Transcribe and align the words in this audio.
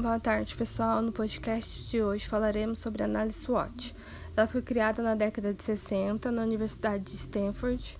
Boa 0.00 0.20
tarde, 0.20 0.54
pessoal. 0.54 1.02
No 1.02 1.10
podcast 1.10 1.90
de 1.90 2.00
hoje 2.00 2.24
falaremos 2.28 2.78
sobre 2.78 3.02
a 3.02 3.06
análise 3.06 3.40
SWOT. 3.40 3.96
Ela 4.36 4.46
foi 4.46 4.62
criada 4.62 5.02
na 5.02 5.16
década 5.16 5.52
de 5.52 5.60
60 5.60 6.30
na 6.30 6.42
Universidade 6.42 7.02
de 7.02 7.16
Stanford. 7.16 7.98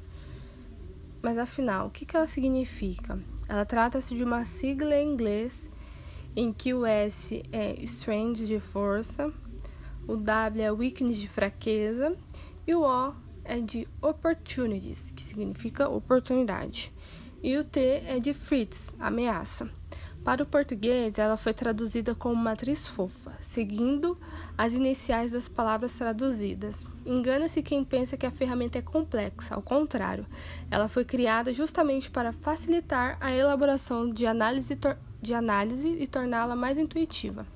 Mas 1.21 1.37
afinal, 1.37 1.89
o 1.89 1.91
que 1.91 2.07
ela 2.17 2.29
significa? 2.29 3.19
Ela 3.49 3.65
trata-se 3.65 4.15
de 4.15 4.23
uma 4.23 4.45
sigla 4.45 4.95
em 4.95 5.13
inglês 5.13 5.69
em 6.37 6.53
que 6.53 6.73
o 6.73 6.87
S 6.87 7.43
é 7.51 7.75
strength 7.83 8.47
de 8.47 8.61
força, 8.61 9.33
o 10.07 10.17
W 10.17 10.63
é 10.63 10.71
weakness 10.71 11.17
de 11.17 11.29
fraqueza 11.29 12.17
e 12.65 12.77
o 12.77 12.83
O 12.83 13.13
é 13.43 13.59
de 13.59 13.89
opportunities, 14.01 15.11
que 15.11 15.23
significa 15.23 15.89
oportunidade. 15.89 16.93
E 17.43 17.57
o 17.57 17.65
T 17.65 17.81
é 18.07 18.21
de 18.21 18.33
threats, 18.33 18.95
ameaça. 19.01 19.69
Para 20.29 20.43
o 20.43 20.47
português, 20.47 21.19
ela 21.19 21.39
foi 21.39 21.55
traduzida 21.55 22.15
como 22.15 22.37
matriz 22.37 22.87
fofa, 22.87 23.33
seguindo 23.41 24.19
as 24.59 24.75
iniciais 24.75 25.33
das 25.33 25.49
palavras 25.49 25.97
traduzidas. 25.97 26.87
Engana-se 27.07 27.63
quem 27.63 27.83
pensa 27.83 28.15
que 28.15 28.27
a 28.27 28.31
ferramenta 28.31 28.77
é 28.77 28.83
complexa, 28.83 29.55
ao 29.55 29.63
contrário, 29.63 30.27
ela 30.71 30.87
foi 30.87 31.03
criada 31.03 31.51
justamente 31.55 32.11
para 32.11 32.31
facilitar 32.31 33.17
a 33.23 33.33
elaboração 33.33 34.11
de 34.11 34.27
análise, 34.27 34.79
de 35.19 35.33
análise 35.33 35.89
e 35.89 36.07
torná-la 36.07 36.55
mais 36.55 36.77
intuitiva. 36.77 37.47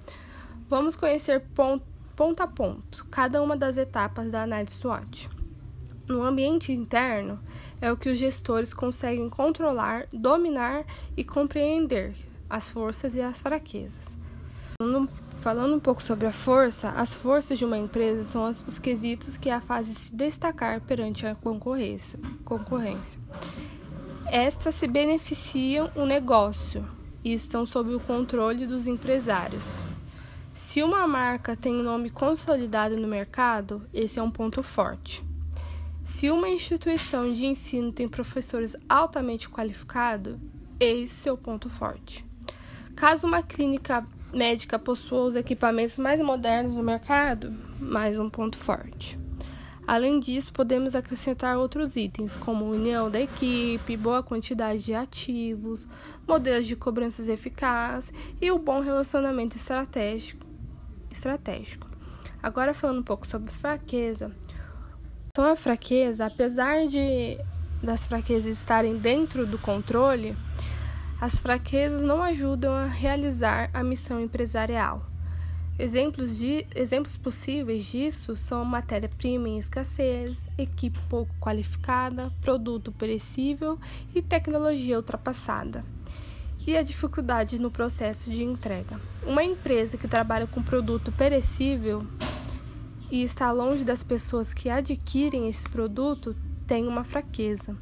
Vamos 0.66 0.96
conhecer 0.96 1.40
ponto, 1.54 1.84
ponto 2.16 2.42
a 2.42 2.46
ponto 2.46 3.06
cada 3.10 3.42
uma 3.42 3.54
das 3.54 3.76
etapas 3.76 4.30
da 4.30 4.44
análise 4.44 4.76
SWOT. 4.76 5.28
No 6.08 6.22
ambiente 6.22 6.72
interno, 6.72 7.38
é 7.82 7.92
o 7.92 7.98
que 7.98 8.08
os 8.08 8.16
gestores 8.16 8.72
conseguem 8.72 9.28
controlar, 9.28 10.06
dominar 10.10 10.86
e 11.14 11.22
compreender, 11.22 12.14
as 12.52 12.70
forças 12.70 13.14
e 13.14 13.22
as 13.22 13.40
fraquezas. 13.40 14.14
Falando 15.36 15.74
um 15.74 15.80
pouco 15.80 16.02
sobre 16.02 16.26
a 16.26 16.32
força, 16.32 16.90
as 16.90 17.14
forças 17.14 17.58
de 17.58 17.64
uma 17.64 17.78
empresa 17.78 18.22
são 18.22 18.44
os 18.44 18.78
quesitos 18.78 19.38
que 19.38 19.48
a 19.48 19.60
fazem 19.60 19.94
se 19.94 20.14
destacar 20.14 20.82
perante 20.82 21.26
a 21.26 21.34
concorrência. 21.34 22.20
concorrência. 22.44 23.18
Estas 24.26 24.74
se 24.74 24.86
beneficiam 24.86 25.90
o 25.96 26.04
negócio 26.04 26.86
e 27.24 27.32
estão 27.32 27.64
sob 27.64 27.94
o 27.94 28.00
controle 28.00 28.66
dos 28.66 28.86
empresários. 28.86 29.64
Se 30.54 30.82
uma 30.82 31.08
marca 31.08 31.56
tem 31.56 31.82
nome 31.82 32.10
consolidado 32.10 32.98
no 32.98 33.08
mercado, 33.08 33.82
esse 33.94 34.18
é 34.18 34.22
um 34.22 34.30
ponto 34.30 34.62
forte. 34.62 35.24
Se 36.02 36.30
uma 36.30 36.48
instituição 36.48 37.32
de 37.32 37.46
ensino 37.46 37.92
tem 37.92 38.08
professores 38.08 38.76
altamente 38.88 39.48
qualificados, 39.48 40.36
esse 40.78 41.28
é 41.28 41.32
o 41.32 41.38
ponto 41.38 41.70
forte. 41.70 42.31
Caso 42.94 43.26
uma 43.26 43.42
clínica 43.42 44.06
médica 44.32 44.78
possua 44.78 45.24
os 45.24 45.36
equipamentos 45.36 45.98
mais 45.98 46.20
modernos 46.20 46.74
do 46.74 46.82
mercado, 46.82 47.52
mais 47.78 48.18
um 48.18 48.30
ponto 48.30 48.56
forte. 48.56 49.18
Além 49.86 50.20
disso, 50.20 50.52
podemos 50.52 50.94
acrescentar 50.94 51.56
outros 51.58 51.96
itens, 51.96 52.36
como 52.36 52.64
união 52.64 53.10
da 53.10 53.20
equipe, 53.20 53.96
boa 53.96 54.22
quantidade 54.22 54.84
de 54.84 54.94
ativos, 54.94 55.88
modelos 56.26 56.66
de 56.66 56.76
cobranças 56.76 57.28
eficazes 57.28 58.12
e 58.40 58.50
o 58.50 58.58
bom 58.58 58.80
relacionamento 58.80 59.56
estratégico. 59.56 60.46
estratégico. 61.10 61.90
Agora, 62.42 62.72
falando 62.72 63.00
um 63.00 63.04
pouco 63.04 63.26
sobre 63.26 63.52
fraqueza. 63.52 64.30
Então, 65.28 65.44
a 65.44 65.56
fraqueza, 65.56 66.26
apesar 66.26 66.86
de 66.86 67.38
das 67.82 68.06
fraquezas 68.06 68.56
estarem 68.58 68.96
dentro 68.96 69.44
do 69.44 69.58
controle, 69.58 70.36
as 71.22 71.36
fraquezas 71.36 72.02
não 72.02 72.20
ajudam 72.20 72.74
a 72.74 72.84
realizar 72.84 73.70
a 73.72 73.84
missão 73.84 74.20
empresarial. 74.20 75.06
Exemplos, 75.78 76.36
de, 76.36 76.66
exemplos 76.74 77.16
possíveis 77.16 77.84
disso 77.84 78.36
são 78.36 78.64
matéria-prima 78.64 79.48
em 79.48 79.56
escassez, 79.56 80.48
equipe 80.58 80.98
pouco 81.08 81.32
qualificada, 81.38 82.32
produto 82.40 82.90
perecível 82.90 83.78
e 84.12 84.20
tecnologia 84.20 84.96
ultrapassada. 84.96 85.84
E 86.66 86.76
a 86.76 86.82
dificuldade 86.82 87.56
no 87.60 87.70
processo 87.70 88.28
de 88.28 88.42
entrega. 88.42 89.00
Uma 89.24 89.44
empresa 89.44 89.96
que 89.96 90.08
trabalha 90.08 90.48
com 90.48 90.60
produto 90.60 91.12
perecível 91.12 92.04
e 93.12 93.22
está 93.22 93.52
longe 93.52 93.84
das 93.84 94.02
pessoas 94.02 94.52
que 94.52 94.68
adquirem 94.68 95.48
esse 95.48 95.68
produto 95.68 96.34
tem 96.66 96.88
uma 96.88 97.04
fraqueza. 97.04 97.76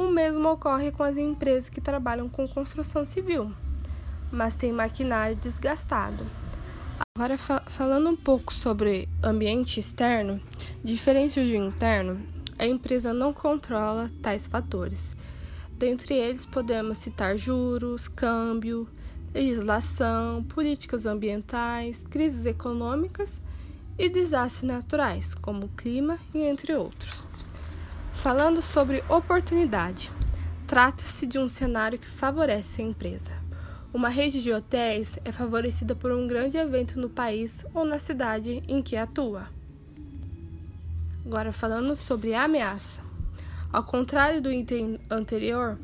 O 0.00 0.08
mesmo 0.08 0.48
ocorre 0.48 0.90
com 0.90 1.02
as 1.02 1.18
empresas 1.18 1.68
que 1.68 1.78
trabalham 1.78 2.26
com 2.26 2.48
construção 2.48 3.04
civil, 3.04 3.52
mas 4.32 4.56
têm 4.56 4.72
maquinário 4.72 5.36
desgastado. 5.36 6.26
Agora, 7.14 7.36
fa 7.36 7.62
falando 7.66 8.08
um 8.08 8.16
pouco 8.16 8.54
sobre 8.54 9.10
ambiente 9.22 9.78
externo, 9.78 10.40
diferente 10.82 11.38
do 11.38 11.54
interno, 11.54 12.18
a 12.58 12.66
empresa 12.66 13.12
não 13.12 13.34
controla 13.34 14.10
tais 14.22 14.46
fatores. 14.46 15.14
Dentre 15.72 16.14
eles, 16.14 16.46
podemos 16.46 16.96
citar 16.96 17.36
juros, 17.36 18.08
câmbio, 18.08 18.88
legislação, 19.34 20.42
políticas 20.44 21.04
ambientais, 21.04 22.06
crises 22.08 22.46
econômicas 22.46 23.38
e 23.98 24.08
desastres 24.08 24.62
naturais, 24.62 25.34
como 25.34 25.66
o 25.66 25.70
clima 25.76 26.18
e 26.32 26.38
entre 26.38 26.72
outros. 26.72 27.22
Falando 28.22 28.60
sobre 28.60 29.02
oportunidade, 29.08 30.10
trata-se 30.66 31.26
de 31.26 31.38
um 31.38 31.48
cenário 31.48 31.98
que 31.98 32.06
favorece 32.06 32.82
a 32.82 32.84
empresa. 32.84 33.32
Uma 33.94 34.10
rede 34.10 34.42
de 34.42 34.52
hotéis 34.52 35.18
é 35.24 35.32
favorecida 35.32 35.94
por 35.94 36.12
um 36.12 36.26
grande 36.26 36.58
evento 36.58 37.00
no 37.00 37.08
país 37.08 37.64
ou 37.72 37.82
na 37.82 37.98
cidade 37.98 38.62
em 38.68 38.82
que 38.82 38.94
atua. 38.94 39.46
Agora, 41.24 41.50
falando 41.50 41.96
sobre 41.96 42.34
ameaça. 42.34 43.00
Ao 43.72 43.82
contrário 43.82 44.42
do 44.42 44.52
item 44.52 45.00
anterior, 45.08 45.78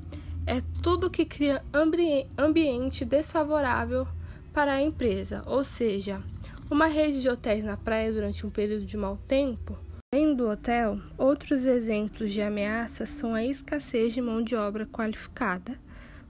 é 0.47 0.63
tudo 0.83 1.09
que 1.09 1.25
cria 1.25 1.65
ambi 1.73 2.27
ambiente 2.37 3.03
desfavorável 3.07 4.07
para 4.53 4.75
a 4.75 4.83
empresa, 4.83 5.43
ou 5.47 5.65
seja, 5.65 6.23
uma 6.71 6.87
rede 6.87 7.23
de 7.23 7.31
hotéis 7.31 7.65
na 7.65 7.79
praia 7.79 8.13
durante 8.13 8.45
um 8.45 8.51
período 8.51 8.85
de 8.85 8.99
mau 8.99 9.17
tempo 9.27 9.86
Além 10.15 10.35
do 10.35 10.49
hotel, 10.49 10.99
outros 11.19 11.67
exemplos 11.67 12.33
de 12.33 12.41
ameaças 12.41 13.11
são 13.11 13.35
a 13.35 13.45
escassez 13.45 14.15
de 14.15 14.23
mão 14.23 14.41
de 14.41 14.55
obra 14.55 14.87
qualificada, 14.87 15.79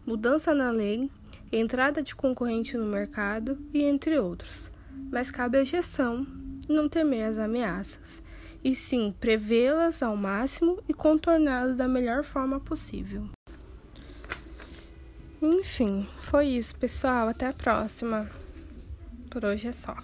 mudança 0.05 0.55
na 0.55 0.71
lei, 0.71 1.11
entrada 1.53 2.03
de 2.03 2.17
concorrente 2.17 2.77
no 2.77 2.87
mercado 2.87 3.59
e 3.73 3.85
entre 3.85 4.19
outros. 4.19 4.73
Mas 5.13 5.31
cabe 5.31 5.59
à 5.59 5.63
gestão 5.63 6.27
não 6.69 6.89
temer 6.89 7.27
as 7.27 7.39
ameaças, 7.39 8.23
e 8.65 8.75
sim 8.75 9.15
prevê-las 9.21 10.03
ao 10.03 10.17
máximo 10.17 10.83
e 10.89 10.95
contorná-las 10.95 11.77
da 11.77 11.87
melhor 11.87 12.25
forma 12.25 12.59
possível. 12.59 13.29
Enfim, 15.41 16.09
foi 16.19 16.47
isso, 16.47 16.75
pessoal. 16.75 17.29
Até 17.29 17.47
a 17.47 17.53
próxima. 17.53 18.29
Por 19.31 19.45
hoje 19.45 19.69
é 19.69 19.73
só. 19.73 19.97